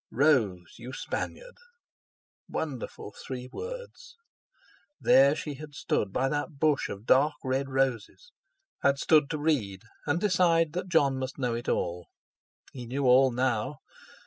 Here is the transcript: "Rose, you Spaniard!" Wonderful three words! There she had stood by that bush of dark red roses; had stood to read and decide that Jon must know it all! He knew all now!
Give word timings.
"Rose, 0.09 0.77
you 0.79 0.93
Spaniard!" 0.93 1.53
Wonderful 2.49 3.13
three 3.23 3.47
words! 3.53 4.15
There 4.99 5.35
she 5.35 5.53
had 5.53 5.75
stood 5.75 6.11
by 6.11 6.27
that 6.27 6.57
bush 6.57 6.89
of 6.89 7.05
dark 7.05 7.35
red 7.43 7.69
roses; 7.69 8.31
had 8.81 8.97
stood 8.97 9.29
to 9.29 9.37
read 9.37 9.83
and 10.07 10.19
decide 10.19 10.73
that 10.73 10.89
Jon 10.89 11.19
must 11.19 11.37
know 11.37 11.53
it 11.53 11.69
all! 11.69 12.07
He 12.73 12.87
knew 12.87 13.03
all 13.05 13.29
now! 13.29 13.75